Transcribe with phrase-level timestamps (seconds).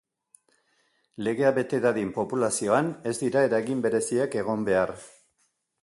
[1.27, 4.99] Legea bete dadin populazioan ez dira eragin bereziak egon behar.